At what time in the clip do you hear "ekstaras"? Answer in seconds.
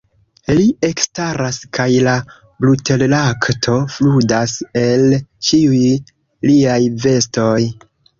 0.85-1.57